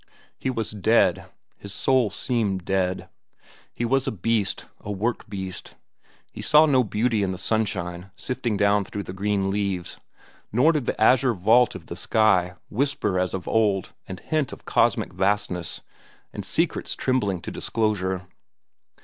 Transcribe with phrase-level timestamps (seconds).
[0.39, 1.27] He was dead.
[1.59, 3.07] His soul seemed dead.
[3.71, 5.75] He was a beast, a work beast.
[6.31, 9.99] He saw no beauty in the sunshine sifting down through the green leaves,
[10.51, 14.65] nor did the azure vault of the sky whisper as of old and hint of
[14.65, 15.81] cosmic vastness
[16.33, 18.25] and secrets trembling to disclosure.